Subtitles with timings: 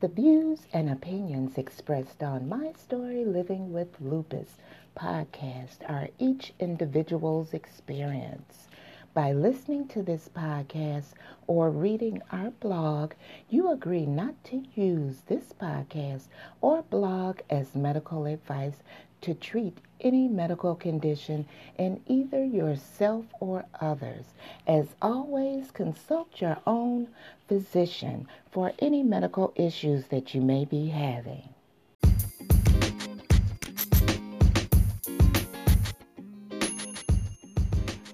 [0.00, 4.56] The views and opinions expressed on My Story Living with Lupus
[4.96, 8.68] podcast are each individual's experience.
[9.12, 11.12] By listening to this podcast
[11.46, 13.12] or reading our blog,
[13.50, 16.28] you agree not to use this podcast
[16.62, 18.82] or blog as medical advice
[19.22, 21.46] to treat any medical condition
[21.78, 24.24] in either yourself or others.
[24.66, 27.08] As always, consult your own
[27.48, 31.48] physician for any medical issues that you may be having.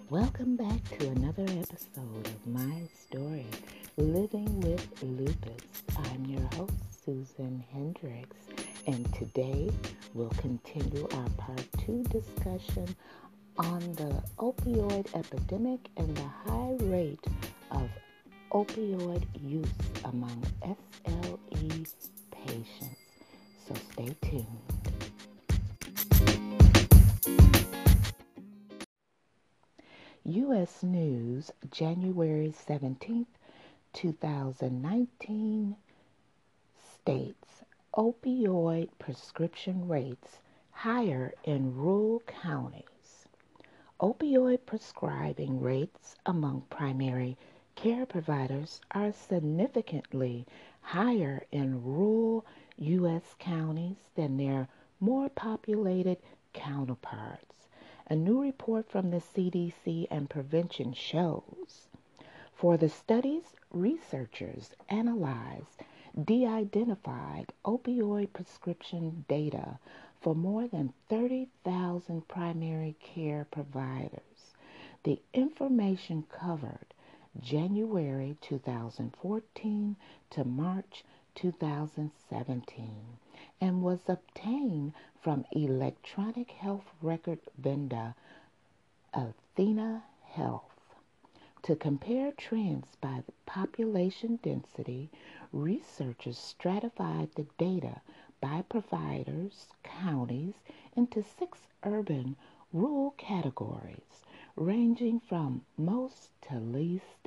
[0.09, 3.47] Welcome back to another episode of My Story
[3.97, 5.83] Living with Lupus.
[5.97, 6.73] I'm your host,
[7.05, 8.37] Susan Hendrix,
[8.87, 9.69] and today
[10.15, 12.87] we'll continue our part two discussion
[13.59, 17.27] on the opioid epidemic and the high rate
[17.73, 17.91] of
[18.53, 19.69] opioid use
[20.05, 21.87] among SLE
[22.31, 22.97] patients.
[23.67, 24.47] So stay tuned.
[30.25, 30.83] U.S.
[30.83, 33.27] News, January 17th,
[33.93, 35.77] 2019
[36.95, 37.66] states
[37.97, 43.27] opioid prescription rates higher in rural counties.
[43.99, 47.39] Opioid prescribing rates among primary
[47.75, 50.45] care providers are significantly
[50.83, 52.45] higher in rural
[52.77, 53.35] U.S.
[53.39, 54.69] counties than their
[55.01, 56.19] more populated
[56.53, 57.67] counterparts.
[58.11, 61.89] A new report from the CDC and prevention shows.
[62.53, 65.81] For the studies, researchers analyzed
[66.25, 69.79] de-identified opioid prescription data
[70.21, 74.55] for more than 30,000 primary care providers.
[75.05, 76.95] The information covered
[77.41, 79.97] January 2014
[80.31, 82.91] to March 2017
[83.61, 88.15] and was obtained from electronic health record vendor
[89.13, 90.76] Athena Health.
[91.67, 95.11] To compare trends by population density,
[95.53, 98.03] researchers stratified the data
[98.41, 100.55] by providers, counties,
[100.95, 102.37] into six urban
[102.73, 104.23] rural categories,
[104.55, 107.27] ranging from most to least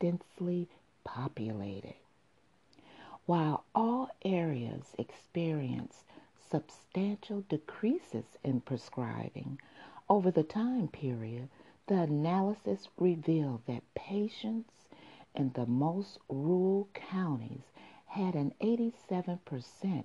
[0.00, 0.66] densely
[1.04, 1.94] populated.
[3.26, 6.02] While all areas experienced
[6.50, 9.60] substantial decreases in prescribing
[10.08, 11.48] over the time period,
[11.86, 14.86] the analysis revealed that patients
[15.34, 17.62] in the most rural counties
[18.06, 20.04] had an 87%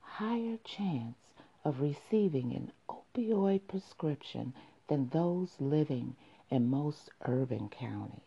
[0.00, 1.16] higher chance
[1.64, 4.54] of receiving an opioid prescription
[4.88, 6.16] than those living
[6.50, 8.20] in most urban counties.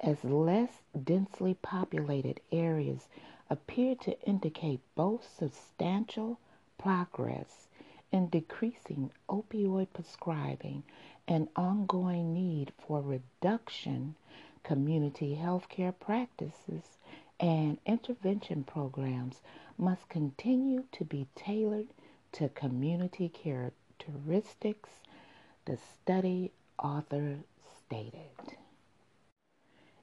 [0.00, 3.08] As less densely populated areas
[3.48, 6.38] appear to indicate both substantial
[6.78, 7.68] progress
[8.14, 10.84] in decreasing opioid prescribing
[11.26, 14.14] and ongoing need for reduction
[14.62, 16.98] community healthcare practices
[17.40, 19.42] and intervention programs
[19.76, 21.88] must continue to be tailored
[22.30, 24.90] to community characteristics,
[25.64, 27.38] the study author
[27.76, 28.54] stated.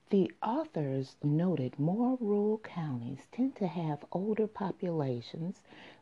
[0.10, 5.62] The authors noted more rural counties tend to have older populations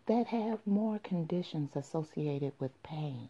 [0.09, 3.29] that have more conditions associated with pain,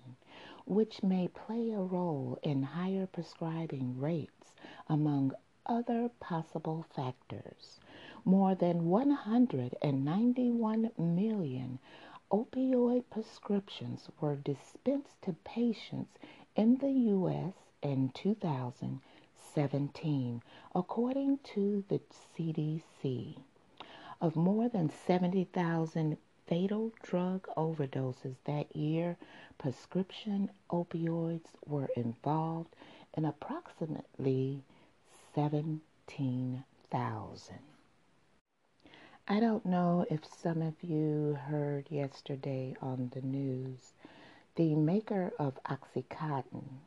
[0.65, 4.55] which may play a role in higher prescribing rates
[4.87, 5.33] among
[5.65, 7.81] other possible factors.
[8.23, 11.79] More than 191 million
[12.31, 16.17] opioid prescriptions were dispensed to patients
[16.55, 17.55] in the U.S.
[17.81, 20.41] in 2017,
[20.73, 21.99] according to the
[22.37, 23.35] CDC.
[24.21, 26.17] Of more than 70,000
[26.49, 29.15] fatal drug overdoses that year,
[29.59, 32.75] prescription opioids were involved
[33.15, 34.63] in approximately
[35.35, 37.55] 17,000.
[39.27, 43.93] I don't know if some of you heard yesterday on the news
[44.55, 46.79] the maker of Oxycontin.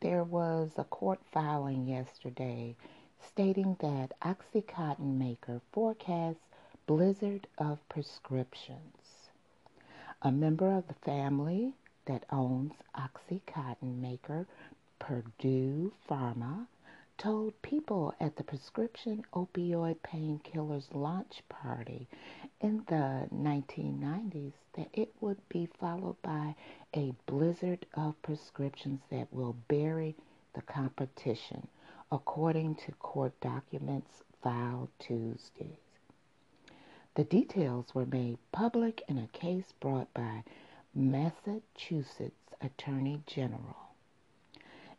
[0.00, 2.76] There was a court filing yesterday
[3.26, 6.44] stating that Oxycontin maker forecasts
[6.86, 9.30] blizzard of prescriptions.
[10.20, 11.72] A member of the family
[12.04, 14.46] that owns Oxycontin maker
[14.98, 16.66] Purdue Pharma
[17.16, 22.06] told people at the prescription opioid painkillers launch party
[22.60, 26.54] in the 1990s that it would be followed by
[26.94, 30.14] a blizzard of prescriptions that will bury
[30.54, 31.66] the competition,
[32.12, 35.78] according to court documents filed Tuesday.
[37.14, 40.42] The details were made public in a case brought by
[40.92, 43.76] Massachusetts Attorney General.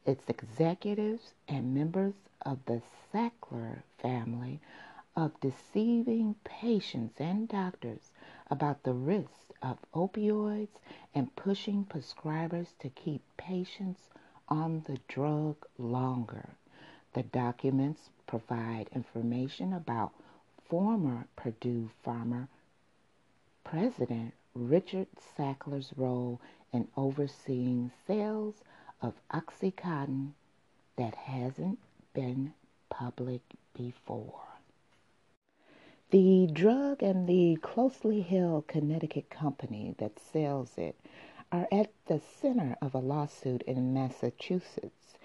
[0.05, 2.13] Its executives and members
[2.45, 2.81] of the
[3.11, 4.61] Sackler family
[5.15, 8.11] of deceiving patients and doctors
[8.49, 10.79] about the risks of opioids
[11.13, 14.09] and pushing prescribers to keep patients
[14.47, 16.49] on the drug longer.
[17.13, 20.13] The documents provide information about
[20.67, 22.47] former Purdue Pharma
[23.63, 25.07] President Richard
[25.37, 26.39] Sackler's role
[26.71, 28.63] in overseeing sales
[29.01, 30.31] of Oxycontin
[30.97, 31.79] that hasn't
[32.13, 32.53] been
[32.89, 33.41] public
[33.75, 34.41] before.
[36.11, 40.95] The drug and the closely held Connecticut company that sells it
[41.51, 45.15] are at the center of a lawsuit in Massachusetts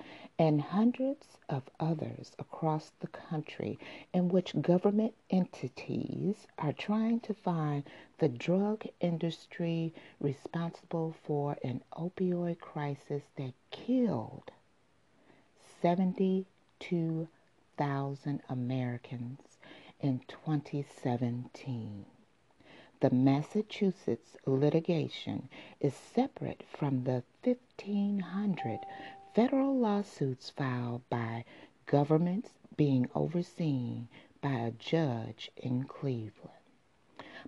[0.40, 3.78] and hundreds of others across the country
[4.14, 7.84] in which government entities are trying to find
[8.20, 14.50] the drug industry responsible for an opioid crisis that killed
[15.82, 19.40] 72,000 Americans
[20.00, 22.06] in 2017.
[23.00, 25.50] The Massachusetts litigation
[25.80, 28.78] is separate from the 1,500
[29.34, 31.44] federal lawsuits filed by
[31.86, 34.08] governments being overseen
[34.40, 36.56] by a judge in Cleveland.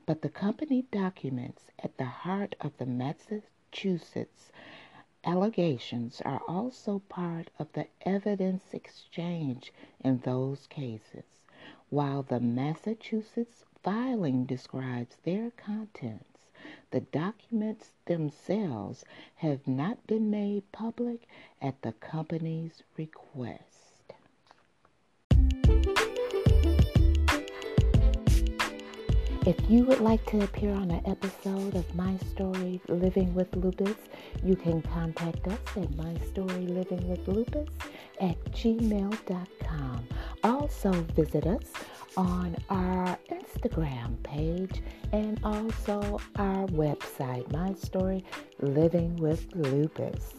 [0.07, 4.51] But the company documents at the heart of the Massachusetts
[5.25, 9.73] allegations are also part of the evidence exchange
[10.05, 11.25] in those cases.
[11.91, 16.32] While the Massachusetts filing describes their contents,
[16.93, 19.05] the documents themselves
[19.37, 21.27] have not been made public
[21.61, 23.63] at the company's request.
[29.45, 33.97] If you would like to appear on an episode of My Story Living with Lupus,
[34.45, 37.69] you can contact us at mystorylivingwithlupus
[38.21, 40.07] at gmail.com.
[40.45, 41.73] Also visit us
[42.17, 44.83] on our Instagram page
[45.13, 48.25] and also our website, My Story
[48.61, 50.35] Living with Lupus.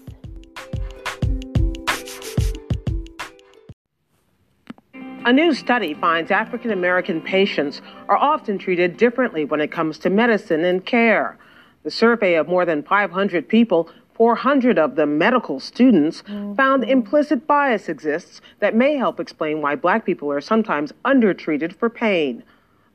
[5.25, 10.09] A new study finds African American patients are often treated differently when it comes to
[10.09, 11.37] medicine and care.
[11.83, 16.53] The survey of more than 500 people 400 of them medical students mm-hmm.
[16.55, 21.89] found implicit bias exists that may help explain why black people are sometimes undertreated for
[21.89, 22.43] pain.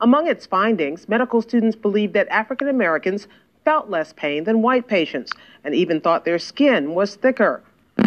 [0.01, 3.27] Among its findings, medical students believed that African Americans
[3.65, 5.31] felt less pain than white patients
[5.63, 7.61] and even thought their skin was thicker.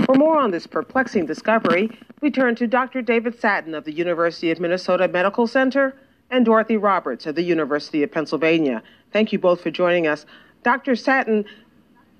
[0.06, 1.90] For more on this perplexing discovery,
[2.22, 3.02] we turn to Dr.
[3.02, 5.94] David Satin of the University of Minnesota Medical Center
[6.30, 8.82] and Dorothy Roberts of the University of Pennsylvania.
[9.12, 10.24] Thank you both for joining us.
[10.62, 10.96] Dr.
[10.96, 11.44] Satin,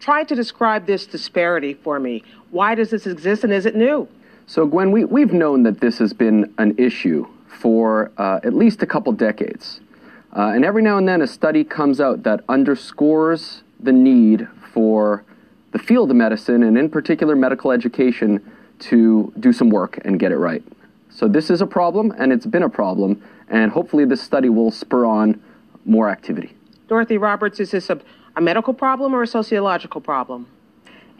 [0.03, 2.25] try to describe this disparity for me.
[2.51, 4.09] Why does this exist and is it new?
[4.47, 8.83] So, Gwen, we, we've known that this has been an issue for uh, at least
[8.83, 9.81] a couple decades.
[10.37, 15.25] Uh, and every now and then a study comes out that underscores the need for
[15.71, 18.43] the field of medicine, and in particular medical education,
[18.79, 20.63] to do some work and get it right.
[21.11, 24.71] So, this is a problem, and it's been a problem, and hopefully, this study will
[24.71, 25.41] spur on
[25.85, 26.55] more activity.
[26.89, 28.01] Dorothy Roberts, is this a
[28.37, 30.47] a medical problem or a sociological problem?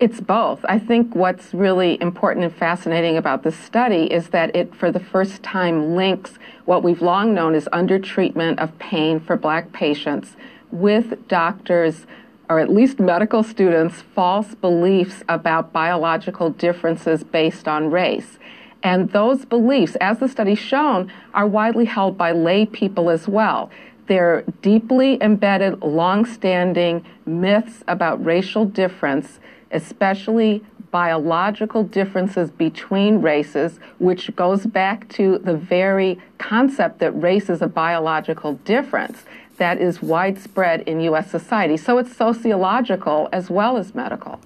[0.01, 0.65] It's both.
[0.65, 4.99] I think what's really important and fascinating about this study is that it, for the
[4.99, 10.37] first time, links what we've long known as undertreatment of pain for black patients
[10.73, 12.07] with doctors,
[12.49, 18.39] or at least medical students, false beliefs about biological differences based on race.
[18.83, 23.71] And those beliefs, as the study's shown, are widely held by lay people as well.
[24.07, 29.39] They're deeply embedded, long-standing myths about racial difference,
[29.71, 37.63] especially biological differences between races, which goes back to the very concept that race is
[37.63, 39.25] a biological difference
[39.57, 41.31] that is widespread in U.S.
[41.31, 41.77] society.
[41.77, 44.41] So it's sociological as well as medical.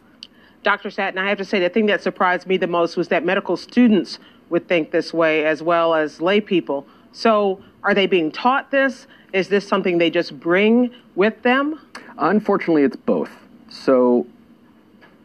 [0.62, 0.90] Dr.
[0.90, 3.56] Satin, I have to say the thing that surprised me the most was that medical
[3.56, 4.18] students
[4.50, 6.86] would think this way as well as lay people.
[7.12, 9.06] So are they being taught this?
[9.36, 11.78] Is this something they just bring with them?
[12.16, 13.28] Unfortunately, it's both.
[13.68, 14.26] So,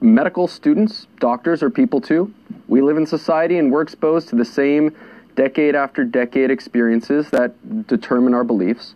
[0.02, 2.34] medical students, doctors are people too.
[2.68, 4.94] We live in society and we're exposed to the same
[5.38, 8.96] decade after decade experiences that determine our beliefs.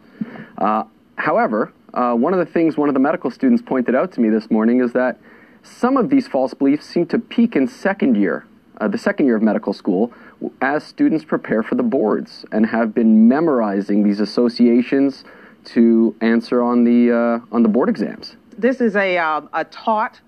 [0.57, 0.83] Uh,
[1.15, 4.27] however, uh, one of the things one of the medical students pointed out to me
[4.27, 5.17] this morning is that
[5.63, 8.45] some of these false beliefs seem to peak in second year,
[8.81, 10.11] uh, the second year of medical school,
[10.61, 15.23] as students prepare for the boards and have been memorizing these associations
[15.63, 18.35] to answer on the uh, on the board exams.
[18.57, 20.21] This is a uh, a taught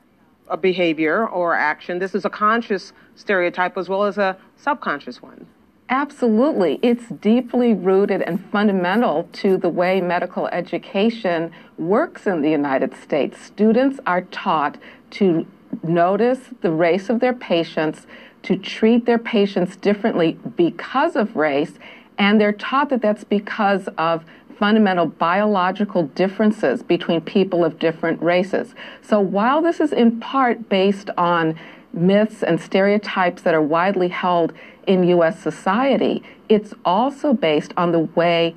[0.50, 2.00] a behavior or action.
[2.00, 5.46] This is a conscious stereotype as well as a subconscious one.
[5.90, 6.80] Absolutely.
[6.82, 13.42] It's deeply rooted and fundamental to the way medical education works in the United States.
[13.42, 14.78] Students are taught
[15.12, 15.48] to
[15.84, 18.06] notice the race of their patients,
[18.48, 21.74] to treat their patients differently because of race,
[22.18, 24.24] and they're taught that that's because of
[24.58, 28.74] fundamental biological differences between people of different races.
[29.02, 31.60] So while this is in part based on
[31.92, 34.54] myths and stereotypes that are widely held
[34.88, 35.42] in U.S.
[35.42, 38.56] society, it's also based on the way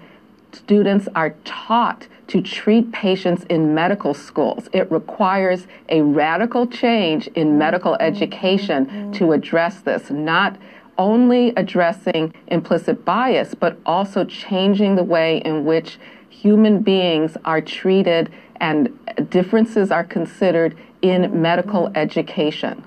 [0.52, 4.68] students are taught to treat patients in medical schools.
[4.72, 10.56] It requires a radical change in medical education to address this, not
[10.96, 18.30] only addressing implicit bias, but also changing the way in which human beings are treated
[18.60, 18.96] and
[19.30, 22.84] differences are considered in medical education.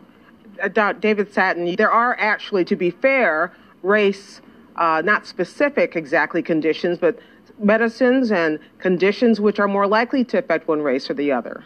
[0.62, 4.40] Uh, David Satin, there are actually, to be fair, race,
[4.78, 7.20] uh, not specific exactly conditions, but
[7.60, 11.64] medicines and conditions which are more likely to affect one race or the other.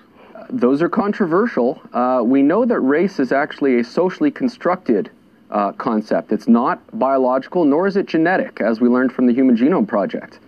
[0.49, 1.81] Those are controversial.
[1.93, 5.09] Uh, we know that race is actually a socially constructed
[5.49, 6.31] uh, concept.
[6.31, 10.39] It's not biological, nor is it genetic, as we learned from the Human Genome Project.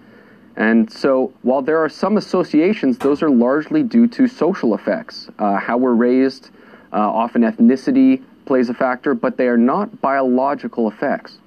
[0.56, 5.58] And so, while there are some associations, those are largely due to social effects, uh,
[5.58, 6.50] how we're raised,
[6.92, 11.38] uh, often ethnicity plays a factor, but they are not biological effects.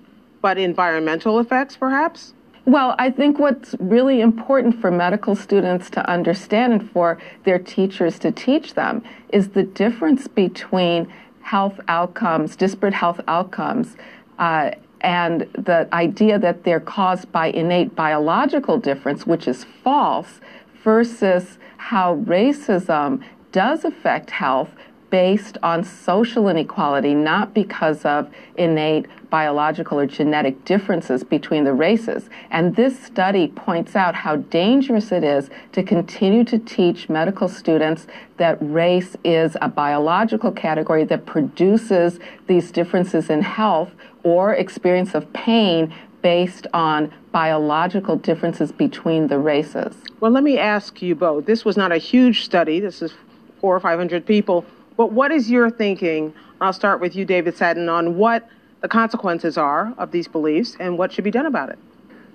[0.40, 2.32] But environmental effects, perhaps?
[2.64, 8.21] Well, I think what's really important for medical students to understand and for their teachers
[8.21, 13.97] to teach them is the difference between health outcomes, disparate health outcomes,
[14.38, 20.40] uh, and the idea that they're caused by innate biological difference, which is false,
[20.85, 24.71] versus how racism does affect health
[25.12, 32.31] based on social inequality, not because of innate biological or genetic differences between the races.
[32.50, 38.07] And this study points out how dangerous it is to continue to teach medical students
[38.38, 43.92] that race is a biological category that produces these differences in health
[44.23, 49.95] or experience of pain based on biological differences between the races.
[50.21, 51.45] Well, let me ask you both.
[51.45, 52.81] This was not a huge study.
[52.81, 53.12] This is
[53.61, 54.64] four or 500 people
[55.02, 56.32] but what is your thinking?
[56.61, 58.49] I'll start with you, David Satin, on what
[58.82, 61.78] the consequences are of these beliefs and what should be done about it.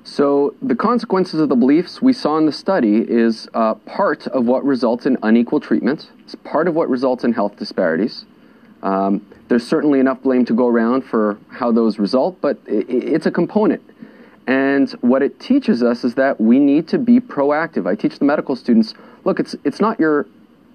[0.03, 4.47] So, the consequences of the beliefs we saw in the study is uh, part of
[4.47, 6.11] what results in unequal treatment.
[6.25, 8.25] It's part of what results in health disparities.
[8.83, 13.31] Um, there's certainly enough blame to go around for how those result, but it's a
[13.31, 13.81] component.
[14.45, 17.87] And what it teaches us is that we need to be proactive.
[17.87, 18.93] I teach the medical students,
[19.23, 20.27] look, it's, it's, not, your,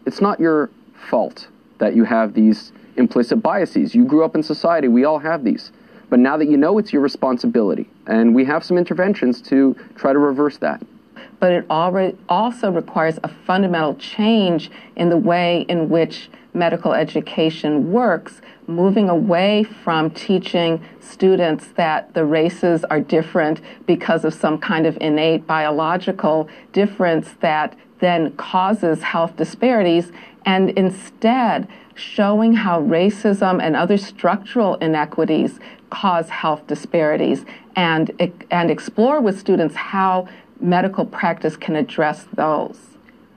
[0.07, 0.71] it's not your
[1.11, 1.49] fault
[1.83, 3.93] that you have these implicit biases.
[3.93, 5.73] You grew up in society, we all have these.
[6.11, 7.91] But now that you know, it's your responsibility.
[8.07, 10.81] And we have some interventions to try to reverse that.
[11.41, 11.67] But it
[12.29, 19.65] also requires a fundamental change in the way in which medical education works, moving away
[19.65, 26.49] from teaching students that the races are different because of some kind of innate biological
[26.73, 30.11] difference that then causes health disparities
[30.45, 37.45] and instead showing how racism and other structural inequities cause health disparities
[37.77, 38.11] and,
[38.51, 40.29] and explore with students how
[40.61, 42.79] medical practice can address those.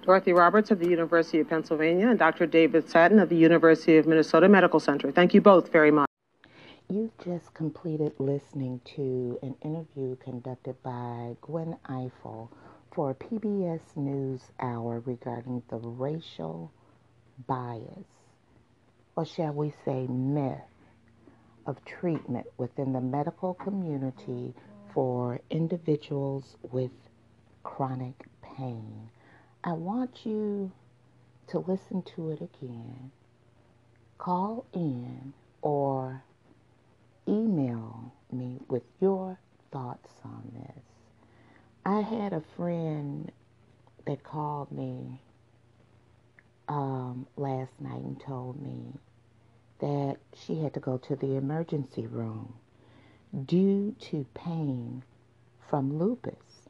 [0.01, 2.47] Dorothy Roberts of the University of Pennsylvania and Dr.
[2.47, 5.11] David Satin of the University of Minnesota Medical Center.
[5.11, 6.07] Thank you both very much.
[6.89, 12.49] You just completed listening to an interview conducted by Gwen Ifill
[12.95, 16.71] for PBS News Hour regarding the racial
[17.45, 18.07] bias,
[19.17, 20.61] or shall we say myth,
[21.65, 24.53] of treatment within the medical community
[24.93, 26.91] for individuals with
[27.63, 29.09] chronic pain.
[29.65, 30.71] I want you
[31.47, 33.11] to listen to it again,
[34.17, 36.23] call in, or
[37.27, 39.37] email me with your
[39.71, 40.94] thoughts on this.
[41.85, 43.31] I had a friend
[44.05, 45.21] that called me
[46.67, 48.93] um, last night and told me
[49.79, 52.55] that she had to go to the emergency room
[53.45, 55.03] due to pain
[55.69, 56.69] from lupus.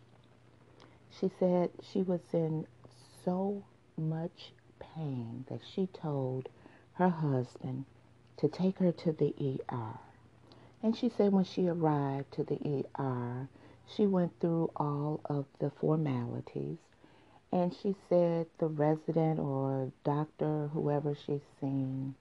[1.12, 2.67] She said she was in
[3.24, 3.63] so
[3.98, 6.50] much pain that she told
[6.95, 7.86] her husband
[8.38, 9.34] to take her to the
[9.69, 10.00] ER.
[10.84, 13.48] And she said when she arrived to the ER,
[13.88, 16.77] she went through all of the formalities
[17.51, 22.15] And she said the resident or doctor, whoever she's seen,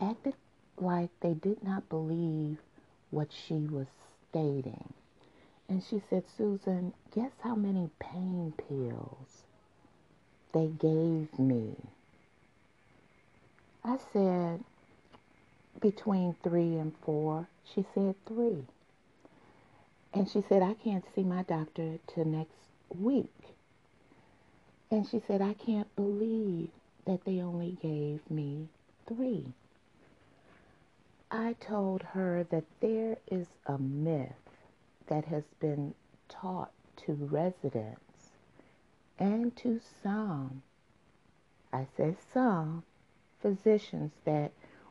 [0.00, 0.34] acted
[0.78, 2.58] like they did not believe
[3.10, 3.86] what she was
[4.30, 4.92] stating.
[5.68, 9.44] And she said, Susan, guess how many pain pills
[10.52, 11.76] they gave me?
[13.84, 14.64] I said,
[15.80, 17.48] between three and four.
[17.74, 18.64] She said three.
[20.12, 23.54] And she said, I can't see my doctor till next week.
[24.90, 26.70] And she said, I can't believe
[27.06, 28.68] that they only gave me
[29.06, 29.46] three.
[31.30, 34.32] I told her that there is a myth
[35.06, 35.94] that has been
[36.28, 36.72] taught
[37.06, 38.30] to residents
[39.18, 40.62] and to some,
[41.72, 42.82] I say some,
[43.40, 44.50] physicians that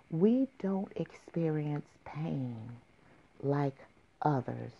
[0.09, 2.71] we don't experience pain
[3.43, 3.75] like
[4.21, 4.71] others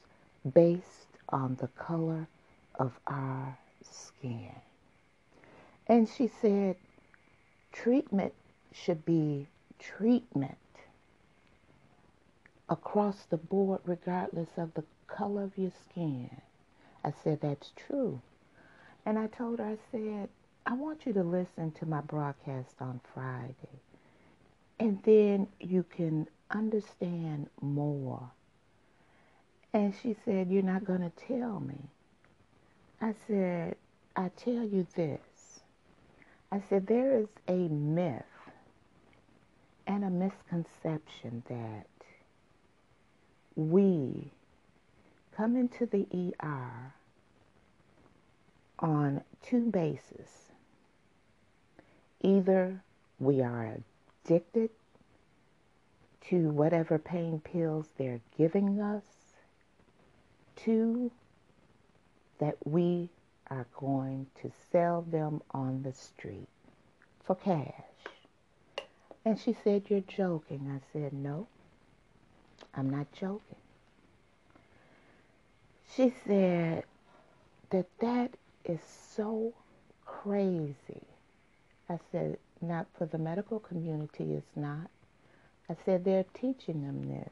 [0.53, 2.27] based on the color
[2.75, 4.51] of our skin.
[5.88, 6.75] And she said,
[7.72, 8.34] treatment
[8.72, 9.48] should be
[9.79, 10.58] treatment
[12.69, 16.29] across the board, regardless of the color of your skin.
[17.03, 18.22] I said, that's true.
[19.05, 20.29] And I told her, I said,
[20.65, 23.81] I want you to listen to my broadcast on Friday.
[24.79, 28.29] And then you can understand more.
[29.73, 31.77] And she said, You're not going to tell me.
[33.01, 33.75] I said,
[34.15, 35.61] I tell you this.
[36.51, 38.23] I said, There is a myth
[39.88, 41.88] and a misconception that
[43.55, 44.31] we
[45.35, 46.07] come into the
[46.41, 46.93] ER
[48.79, 50.51] on two bases.
[52.21, 52.81] Either
[53.19, 53.77] we are
[54.25, 54.69] addicted
[56.29, 59.03] to whatever pain pills they're giving us,
[60.63, 61.11] two,
[62.39, 63.09] that we
[63.49, 66.47] are going to sell them on the street
[67.23, 67.73] for cash.
[69.25, 70.71] And she said, You're joking.
[70.73, 71.47] I said, No,
[72.73, 73.57] I'm not joking.
[75.95, 76.84] She said
[77.71, 78.31] that that
[78.63, 78.79] is
[79.15, 79.53] so
[80.05, 81.05] crazy.
[81.89, 84.89] I said, not for the medical community, it's not.
[85.69, 87.29] I said, they're teaching them this.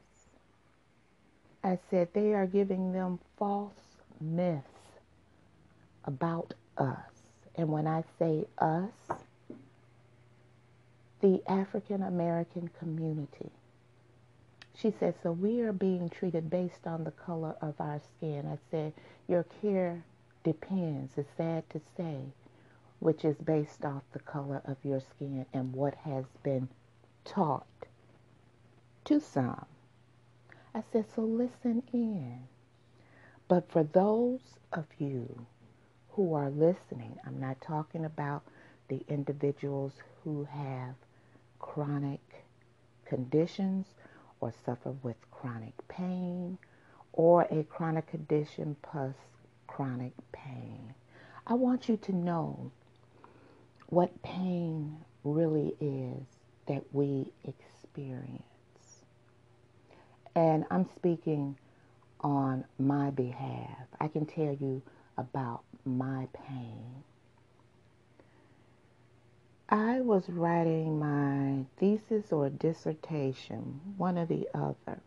[1.62, 3.72] I said, they are giving them false
[4.20, 4.64] myths
[6.04, 7.22] about us.
[7.56, 8.90] And when I say us,
[11.20, 13.50] the African American community.
[14.76, 18.46] She said, so we are being treated based on the color of our skin.
[18.46, 18.92] I said,
[19.26, 20.04] your care
[20.44, 21.18] depends.
[21.18, 22.20] It's sad to say
[23.00, 26.68] which is based off the color of your skin and what has been
[27.24, 27.66] taught
[29.04, 29.66] to some.
[30.78, 32.38] I said, so listen in.
[33.48, 34.40] But for those
[34.72, 35.44] of you
[36.10, 38.44] who are listening, I'm not talking about
[38.86, 40.94] the individuals who have
[41.58, 42.20] chronic
[43.04, 43.86] conditions
[44.40, 46.58] or suffer with chronic pain
[47.12, 49.16] or a chronic condition plus
[49.66, 50.94] chronic pain.
[51.44, 52.70] I want you to know
[53.88, 56.22] what pain really is
[56.68, 58.47] that we experience.
[60.38, 61.58] And I'm speaking
[62.20, 63.88] on my behalf.
[64.00, 64.80] I can tell you
[65.16, 67.02] about my pain.
[69.68, 75.00] I was writing my thesis or dissertation, one or the other.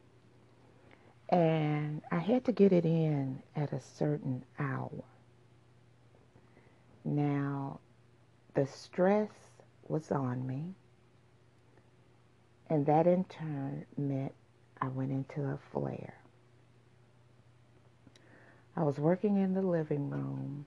[1.29, 5.05] And I had to get it in at a certain hour.
[7.05, 7.79] Now,
[8.53, 9.31] the stress
[9.87, 10.73] was on me.
[12.69, 14.33] And that in turn meant
[14.81, 16.15] I went into a flare.
[18.75, 20.65] I was working in the living room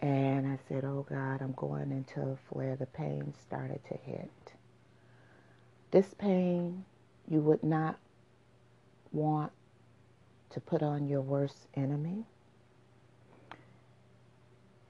[0.00, 2.76] and I said, Oh God, I'm going into a flare.
[2.76, 4.30] The pain started to hit.
[5.92, 6.84] This pain
[7.28, 7.98] you would not
[9.12, 9.52] want
[10.50, 12.26] to put on your worst enemy.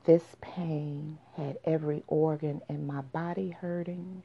[0.05, 4.23] This pain had every organ in my body hurting.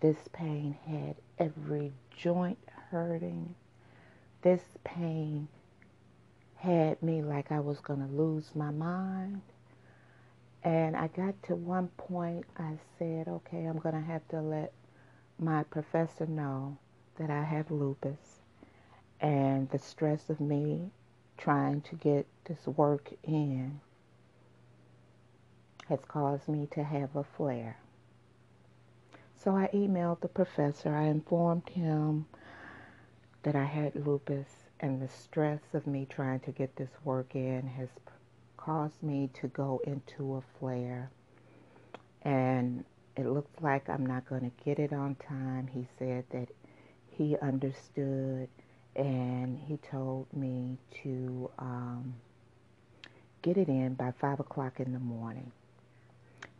[0.00, 2.58] This pain had every joint
[2.90, 3.54] hurting.
[4.42, 5.48] This pain
[6.56, 9.42] had me like I was going to lose my mind.
[10.64, 14.72] And I got to one point, I said, okay, I'm going to have to let
[15.38, 16.78] my professor know
[17.18, 18.40] that I have lupus
[19.20, 20.90] and the stress of me
[21.38, 23.80] trying to get this work in
[25.88, 27.76] has caused me to have a flare.
[29.38, 30.94] So I emailed the professor.
[30.94, 32.26] I informed him
[33.42, 34.48] that I had lupus
[34.80, 37.88] and the stress of me trying to get this work in has
[38.56, 41.10] caused me to go into a flare.
[42.22, 42.84] And
[43.16, 45.68] it looks like I'm not going to get it on time.
[45.68, 46.48] He said that
[47.10, 48.48] he understood
[48.96, 52.14] and he told me to um,
[53.42, 55.52] get it in by 5 o'clock in the morning.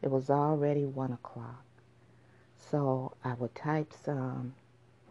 [0.02, 1.64] It was already 1 o'clock.
[2.70, 4.54] So I would type some,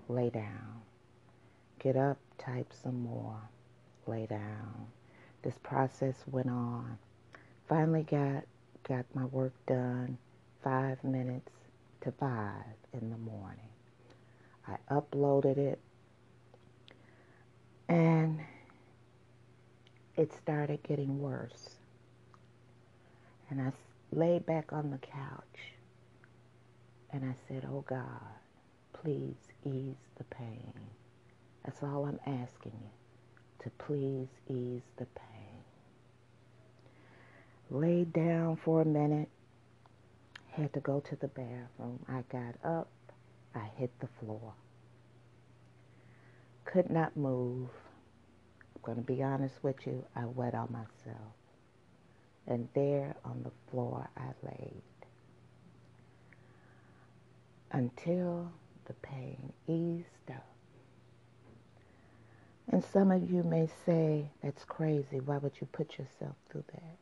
[0.10, 0.82] lay down.
[1.80, 3.39] Get up, type some more,
[4.08, 4.88] lay down.
[5.41, 6.98] This process went on.
[7.70, 8.44] Finally got
[8.88, 10.18] got my work done
[10.63, 11.52] five minutes
[12.02, 12.63] to five
[12.94, 13.70] in the morning.
[14.68, 15.80] I uploaded it
[17.88, 18.39] and
[20.18, 21.70] it started getting worse.
[23.50, 23.72] And I
[24.12, 25.75] laid back on the couch
[27.15, 28.36] and I said, Oh God,
[28.91, 30.73] please ease the pain.
[31.63, 32.89] That's all I'm asking you,
[33.63, 35.63] to please ease the pain.
[37.71, 39.30] Laid down for a minute,
[40.51, 42.06] had to go to the bathroom.
[42.10, 42.89] I got up,
[43.56, 44.54] I hit the floor.
[46.65, 47.69] Could not move.
[48.75, 51.32] I'm going to be honest with you, I wet on myself.
[52.45, 54.82] And there on the floor I laid
[57.71, 58.51] until
[58.86, 60.45] the pain eased up.
[62.71, 65.19] And some of you may say, that's crazy.
[65.19, 66.97] Why would you put yourself through that?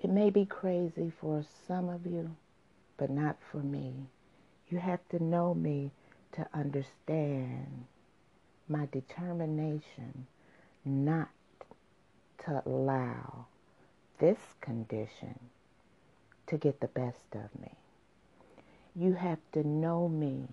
[0.00, 2.36] It may be crazy for some of you,
[2.96, 3.92] but not for me.
[4.68, 5.90] You have to know me
[6.32, 7.86] to understand
[8.68, 10.26] my determination
[10.84, 11.30] not
[12.44, 13.46] to allow
[14.18, 15.38] this condition
[16.46, 17.72] to get the best of me.
[18.94, 20.48] You have to know me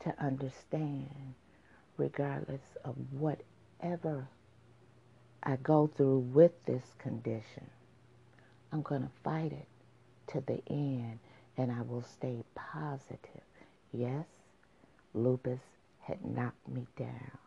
[0.00, 1.34] to understand,
[1.96, 4.28] regardless of whatever
[5.42, 7.70] I go through with this condition,
[8.72, 9.68] I'm going to fight it
[10.28, 11.18] to the end
[11.56, 13.42] and I will stay positive.
[13.92, 14.26] Yes,
[15.14, 15.60] lupus
[16.00, 17.38] had knocked me down.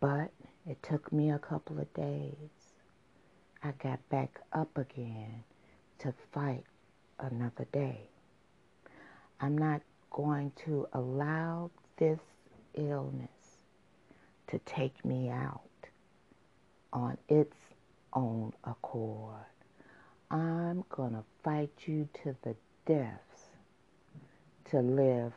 [0.00, 0.30] But
[0.66, 2.74] it took me a couple of days.
[3.62, 5.44] I got back up again
[5.98, 6.64] to fight
[7.18, 8.00] another day.
[9.40, 12.20] I'm not going to allow this
[12.74, 13.58] illness
[14.48, 15.62] to take me out
[16.92, 17.56] on its
[18.12, 19.44] own accord.
[20.30, 22.54] I'm going to fight you to the
[22.86, 23.50] death
[24.70, 25.32] to live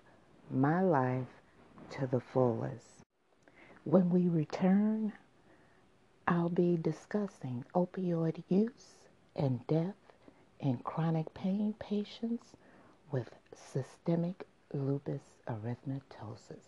[0.49, 1.27] my life
[1.91, 3.03] to the fullest.
[3.83, 5.13] When we return,
[6.27, 8.95] I'll be discussing opioid use
[9.35, 9.95] and death
[10.61, 12.53] in chronic pain patients
[13.11, 16.67] with systemic lupus erythematosus.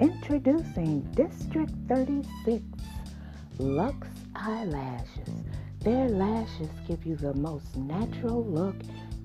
[0.00, 2.62] Introducing District 36
[3.58, 5.44] Lux Eyelashes.
[5.80, 8.76] Their lashes give you the most natural look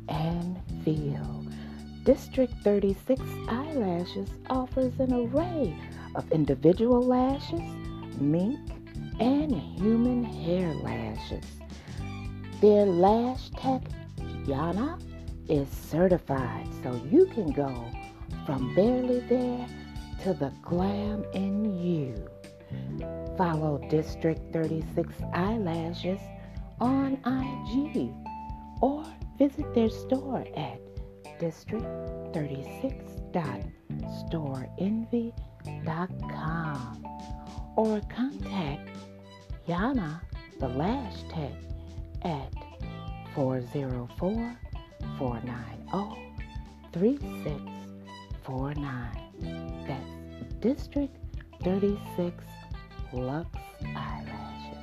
[0.08, 1.46] and feel.
[2.04, 5.76] District 36 Eyelashes offers an array
[6.20, 7.62] of individual lashes,
[8.20, 8.60] mink,
[9.22, 11.46] and human hair lashes.
[12.60, 13.82] Their lash tech,
[14.44, 15.02] Yana,
[15.48, 17.74] is certified, so you can go
[18.46, 19.66] from barely there
[20.24, 22.14] to the glam in you.
[23.38, 26.20] Follow District 36 Eyelashes
[26.82, 28.12] on IG
[28.82, 29.06] or
[29.38, 30.82] visit their store at
[31.40, 33.19] district36.storenvy.com
[36.30, 37.04] com
[37.76, 38.90] or contact
[39.68, 40.22] Yana,
[40.60, 41.54] the Lash Tech,
[42.24, 42.52] at
[43.36, 44.58] 404
[45.18, 46.34] 490
[46.92, 49.86] 3649.
[49.88, 50.20] That's
[50.60, 51.16] District
[51.64, 52.44] 36
[53.14, 53.48] Lux
[53.96, 54.76] Eyelashes.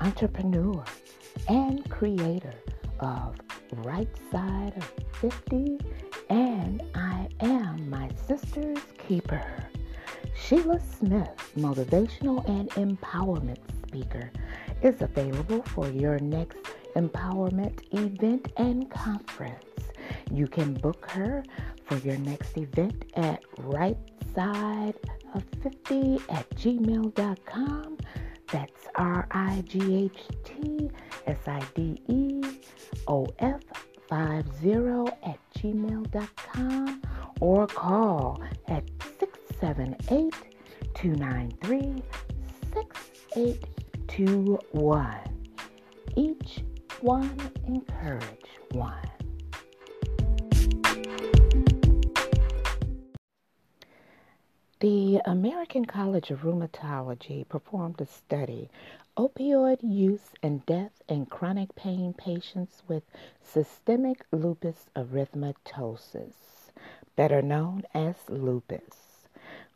[0.00, 0.82] Entrepreneur
[1.48, 2.54] and creator
[3.00, 3.36] of
[3.78, 5.78] Right Side of 50
[6.30, 9.44] and I Am My Sister's Keeper.
[10.34, 14.32] Sheila Smith, motivational and empowerment speaker,
[14.82, 16.58] is available for your next
[16.96, 19.64] empowerment event and conference.
[20.32, 21.44] You can book her
[21.84, 23.98] for your next event at right
[24.34, 24.94] side
[25.34, 27.98] of 50 at gmail.com.
[28.52, 30.90] That's R I G H T
[31.26, 32.42] S I D E
[33.06, 33.60] O F
[34.08, 34.72] 50
[35.22, 37.02] at gmail.com
[37.40, 38.84] or call at
[39.20, 40.34] 678
[40.94, 42.02] 293
[44.08, 45.16] to one.
[46.16, 46.64] Each
[47.00, 47.36] one
[47.66, 49.19] encourage one.
[54.80, 58.70] The American College of Rheumatology performed a study
[59.14, 63.02] opioid use and death in chronic pain patients with
[63.42, 66.70] systemic lupus erythematosus,
[67.14, 69.26] better known as lupus.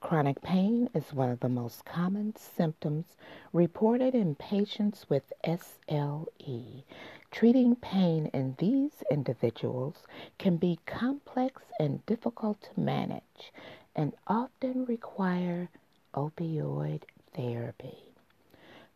[0.00, 3.04] Chronic pain is one of the most common symptoms
[3.52, 6.82] reported in patients with SLE.
[7.30, 10.06] Treating pain in these individuals
[10.38, 13.52] can be complex and difficult to manage
[13.94, 15.68] and often require
[16.14, 17.02] opioid
[17.34, 17.98] therapy.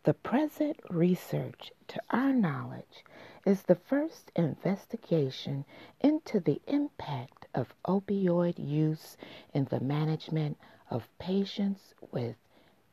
[0.05, 3.05] The present research, to our knowledge,
[3.45, 5.65] is the first investigation
[6.01, 9.17] into the impact of opioid use
[9.53, 10.57] in the management
[10.91, 12.37] of patients with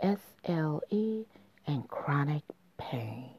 [0.01, 1.25] SLE
[1.67, 2.43] and chronic
[2.77, 3.29] pain.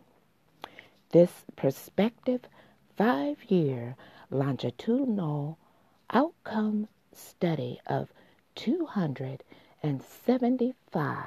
[1.10, 2.42] This prospective
[2.96, 3.96] five year
[4.30, 5.58] longitudinal
[6.10, 8.08] outcome study of
[8.56, 11.26] 275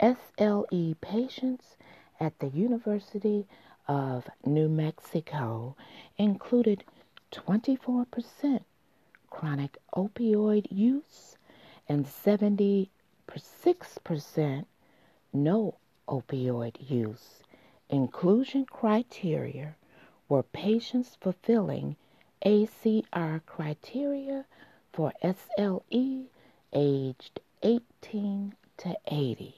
[0.00, 1.76] SLE patients
[2.20, 3.46] at the University
[3.88, 5.74] of New Mexico
[6.16, 6.84] included
[7.32, 8.60] 24%
[9.28, 11.36] chronic opioid use
[11.88, 12.88] and 76%
[15.32, 15.74] no
[16.08, 17.42] opioid use.
[17.88, 19.74] Inclusion criteria
[20.28, 21.96] were patients fulfilling
[22.46, 24.44] ACR criteria
[24.92, 26.26] for SLE
[26.72, 29.54] aged 18 to 80.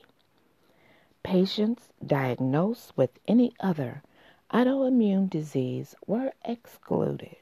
[1.22, 4.02] Patients diagnosed with any other
[4.52, 7.36] autoimmune disease were excluded.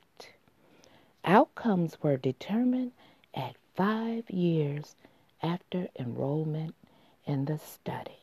[1.24, 2.92] Outcomes were determined
[3.34, 4.96] at five years
[5.42, 6.74] after enrollment
[7.24, 8.18] in the study.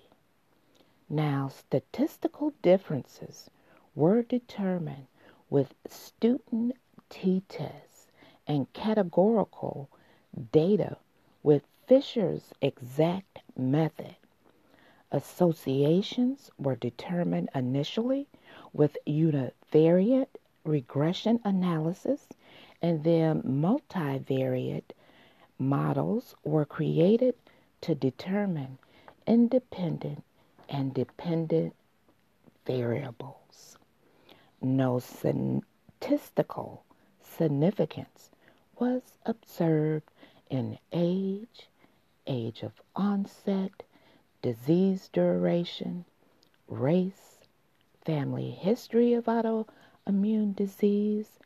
[1.10, 3.50] Now, statistical differences
[3.96, 5.08] were determined
[5.50, 6.76] with student
[7.10, 8.08] t tests
[8.46, 9.90] and categorical
[10.52, 10.98] data
[11.44, 14.16] with Fisher's exact method.
[15.12, 18.28] Associations were determined initially
[18.74, 20.28] with univariate
[20.64, 22.28] regression analysis,
[22.82, 24.92] and then multivariate
[25.58, 27.36] models were created
[27.82, 28.78] to determine
[29.26, 30.24] independent
[30.70, 31.74] and dependent
[32.66, 33.78] variables.
[34.62, 36.84] No statistical
[37.22, 38.30] significance
[38.78, 40.10] was observed
[40.50, 41.70] in age,
[42.28, 43.84] age of onset,
[44.42, 46.04] disease duration,
[46.68, 47.38] race,
[48.06, 51.40] family history of autoimmune disease,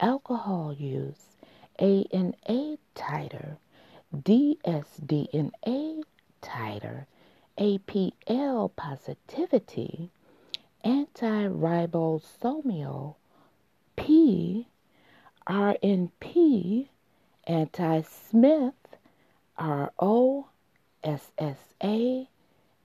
[0.00, 1.36] alcohol use,
[1.78, 3.56] ANA titer,
[4.14, 6.02] dsDNA
[6.42, 7.06] titer,
[7.58, 10.10] APL positivity,
[10.82, 13.14] anti-ribosomal
[13.96, 14.66] P,
[15.46, 16.88] RNP,
[17.46, 18.74] Anti Smith,
[19.56, 20.46] R O
[21.02, 22.28] S S A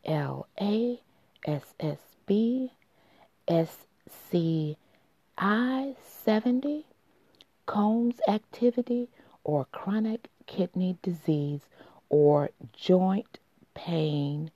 [0.06, 1.00] L A
[1.46, 2.72] S S B
[3.48, 3.78] S
[4.30, 4.78] C
[5.38, 6.86] I 70,
[7.65, 9.10] Coombs activity,
[9.44, 11.62] or chronic kidney disease
[12.10, 13.39] or joint
[13.74, 14.52] pain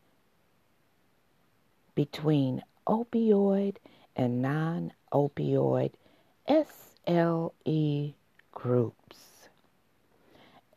[1.95, 3.75] between opioid
[4.15, 5.91] and non opioid
[6.47, 8.13] SLE
[8.51, 9.28] groups.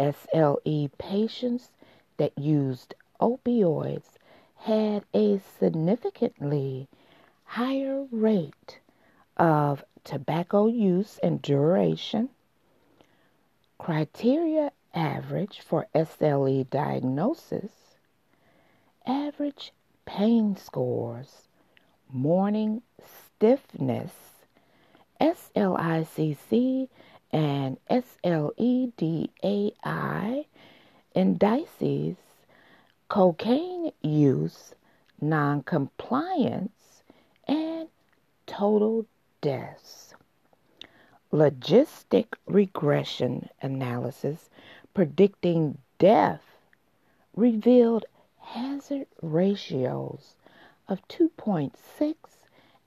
[0.02, 1.70] SLE patients
[2.16, 4.16] that used opioids
[4.56, 6.88] had a significantly
[7.44, 8.80] higher rate
[9.36, 12.28] of tobacco use and duration.
[13.78, 17.70] Criteria average for SLE diagnosis,
[19.06, 19.72] average
[20.04, 21.48] pain scores,
[22.10, 24.12] morning stiffness,
[25.20, 26.88] SLICC
[27.32, 29.30] and SLEDAI
[31.14, 32.16] indices,
[33.08, 34.74] cocaine use,
[35.20, 37.02] noncompliance,
[37.46, 37.88] and
[38.46, 39.06] total
[39.40, 40.14] deaths.
[41.32, 44.50] Logistic regression analysis
[44.92, 46.42] predicting death
[47.34, 48.04] revealed
[48.38, 50.34] hazard ratios
[50.88, 52.14] of 2.6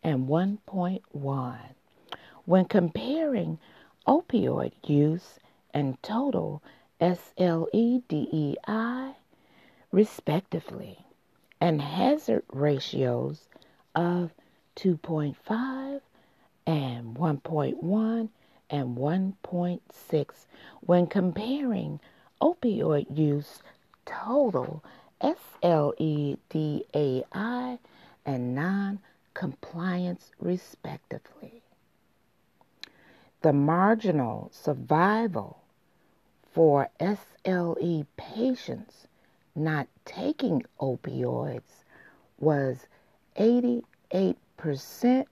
[0.03, 1.57] and 1.1
[2.45, 3.57] when comparing
[4.07, 5.39] opioid use
[5.73, 6.61] and total
[7.01, 8.55] SLEDAI,
[9.91, 10.99] respectively,
[11.59, 13.49] and hazard ratios
[13.95, 14.31] of
[14.75, 16.01] 2.5
[16.67, 18.29] and 1.1
[18.69, 20.45] and 1.6
[20.81, 21.99] when comparing
[22.41, 23.61] opioid use
[24.05, 24.83] total
[25.21, 26.47] SLEDAI
[28.25, 28.99] and non
[29.33, 31.64] compliance, respectively.
[33.45, 35.61] The marginal survival
[36.51, 39.05] for SLE patients
[39.53, 41.83] not taking opioids
[42.39, 42.87] was
[43.37, 45.25] 88%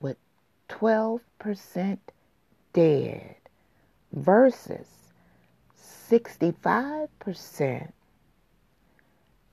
[0.00, 0.16] with
[0.68, 1.98] 12%
[2.72, 3.36] dead
[4.12, 4.88] versus
[6.10, 7.92] 65%,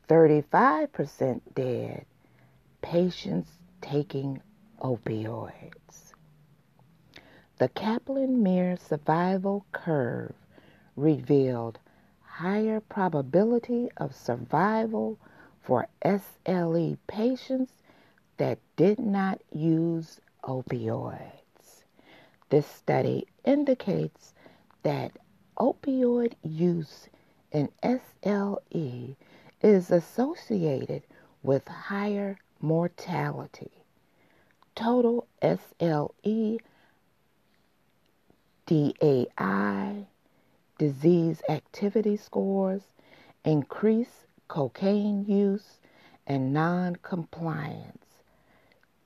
[0.10, 2.06] 35% dead
[2.82, 3.52] patients
[3.82, 4.42] taking
[4.82, 6.03] opioids.
[7.64, 10.36] The Kaplan Meier survival curve
[10.98, 11.80] revealed
[12.22, 15.18] higher probability of survival
[15.62, 17.72] for SLE patients
[18.36, 21.86] that did not use opioids.
[22.50, 24.34] This study indicates
[24.82, 25.14] that
[25.58, 27.08] opioid use
[27.54, 29.16] in SLE
[29.62, 31.04] is associated
[31.42, 33.72] with higher mortality.
[34.76, 36.60] Total SLE
[38.66, 40.08] DAI
[40.78, 42.84] disease activity scores,
[43.44, 45.80] increase cocaine use,
[46.26, 48.24] and non-compliance.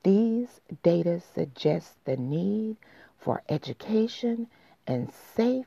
[0.02, 2.76] These data suggest the need
[3.18, 4.46] for education
[4.86, 5.66] and safe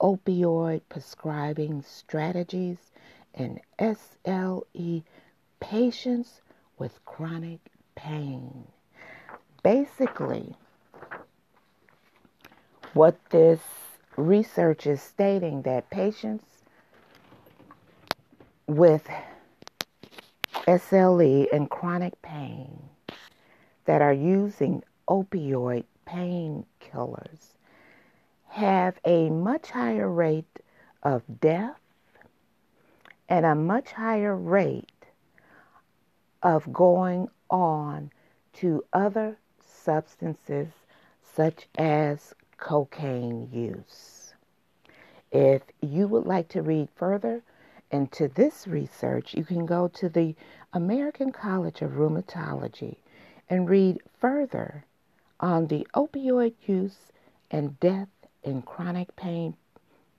[0.00, 2.90] opioid prescribing strategies
[3.32, 5.02] in SLE
[5.60, 6.42] patients
[6.78, 7.60] with chronic
[7.94, 8.66] pain.
[9.62, 10.56] Basically,
[12.94, 13.60] what this
[14.16, 16.44] research is stating that patients
[18.68, 19.08] with
[20.66, 22.78] SLE and chronic pain
[23.84, 27.56] that are using opioid painkillers
[28.48, 30.60] have a much higher rate
[31.02, 31.80] of death
[33.28, 34.88] and a much higher rate
[36.42, 38.10] of going on
[38.52, 40.68] to other substances
[41.22, 42.32] such as
[42.64, 44.32] cocaine use.
[45.30, 47.42] If you would like to read further
[47.90, 50.34] into this research, you can go to the
[50.72, 52.96] American College of Rheumatology
[53.50, 54.86] and read further
[55.38, 57.12] on the opioid use
[57.50, 58.08] and death
[58.42, 59.54] in chronic pain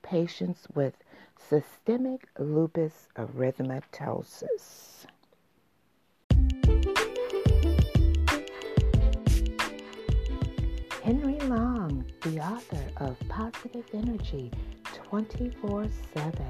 [0.02, 0.94] patients with
[1.36, 5.06] systemic lupus erythematosus.
[12.40, 14.52] Author of Positive Energy
[14.94, 16.46] 24 7.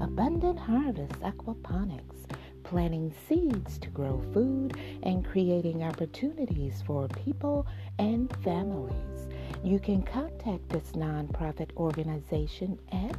[0.00, 2.24] Abundant Harvest Aquaponics,
[2.62, 7.66] planting seeds to grow food and creating opportunities for people
[7.98, 9.09] and families.
[9.62, 13.14] You can contact this nonprofit organization at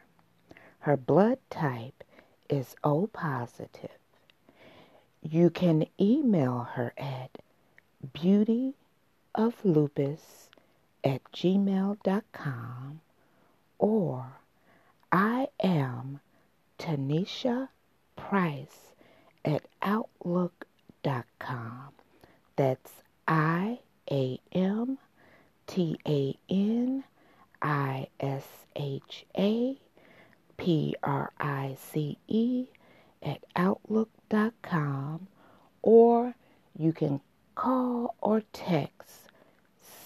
[0.79, 2.03] Her blood type
[2.49, 3.97] is O positive
[5.21, 7.37] you can email her at
[8.13, 8.73] beautyoflupus
[11.03, 13.01] at gmail.com
[13.77, 14.25] or
[15.11, 16.19] I am
[16.79, 17.69] Tanisha
[18.15, 18.93] Price
[19.45, 20.69] at outlook.com.
[22.55, 22.91] That's
[23.27, 23.79] I
[24.11, 24.97] A M
[25.65, 27.03] T A N
[27.61, 29.77] I S H A
[30.57, 32.65] P R I C E
[33.23, 35.27] at outlook.com
[35.81, 36.35] or
[36.77, 37.21] you can
[37.55, 39.29] call or text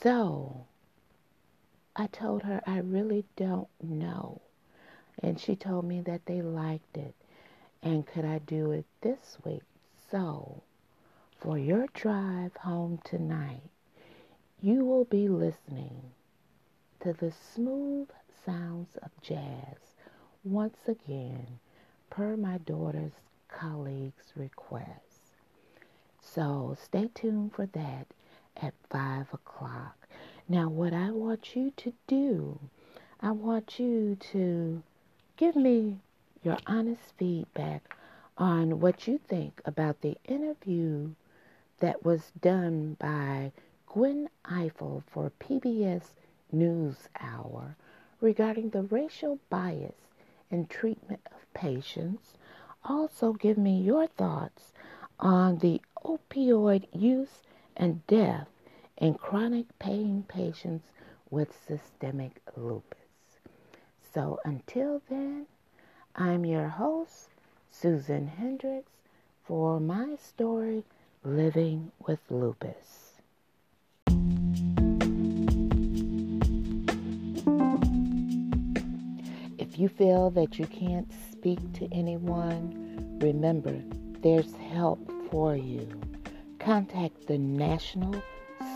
[0.00, 0.66] So
[1.96, 4.40] I told her I really don't know.
[5.22, 7.14] And she told me that they liked it.
[7.82, 9.62] And could I do it this week?
[10.10, 10.62] So,
[11.38, 13.70] for your drive home tonight,
[14.64, 16.00] you will be listening
[16.98, 18.08] to the smooth
[18.46, 19.76] sounds of jazz
[20.42, 21.58] once again,
[22.08, 23.12] per my daughter's
[23.46, 25.34] colleague's request.
[26.18, 28.06] So stay tuned for that
[28.56, 30.08] at 5 o'clock.
[30.48, 32.58] Now, what I want you to do,
[33.20, 34.82] I want you to
[35.36, 35.98] give me
[36.42, 37.94] your honest feedback
[38.38, 41.10] on what you think about the interview
[41.80, 43.52] that was done by
[43.94, 46.14] Gwen Ifill for PBS
[46.52, 47.76] NewsHour
[48.20, 49.94] regarding the racial bias
[50.50, 52.36] in treatment of patients.
[52.84, 54.72] Also, give me your thoughts
[55.20, 57.42] on the opioid use
[57.76, 58.48] and death
[58.96, 60.90] in chronic pain patients
[61.30, 62.98] with systemic lupus.
[64.12, 65.46] So until then,
[66.16, 67.28] I'm your host,
[67.70, 68.90] Susan Hendrix,
[69.44, 70.82] for my story,
[71.22, 73.03] Living with Lupus.
[79.74, 83.74] If you feel that you can't speak to anyone, remember
[84.20, 85.00] there's help
[85.32, 85.88] for you.
[86.60, 88.22] Contact the National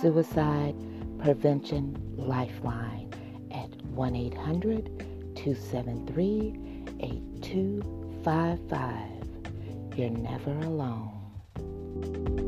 [0.02, 0.74] Suicide
[1.20, 3.12] Prevention Lifeline
[3.52, 9.96] at 1 800 273 8255.
[9.96, 12.47] You're never alone.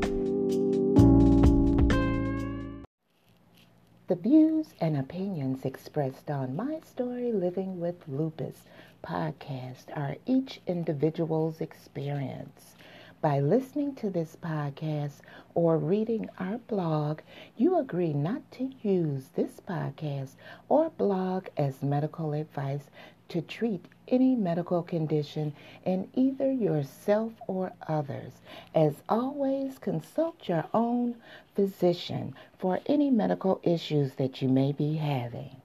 [4.11, 8.65] The views and opinions expressed on My Story Living with Lupus
[9.01, 12.75] podcast are each individual's experience.
[13.21, 15.21] By listening to this podcast
[15.55, 17.21] or reading our blog,
[17.55, 20.31] you agree not to use this podcast
[20.67, 22.89] or blog as medical advice
[23.31, 25.53] to treat any medical condition
[25.85, 28.33] in either yourself or others.
[28.75, 31.15] As always, consult your own
[31.55, 35.60] physician for any medical issues that you may be having.